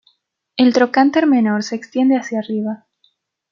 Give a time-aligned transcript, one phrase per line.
[0.57, 2.87] El trocánter menor se extiende hacia arriba.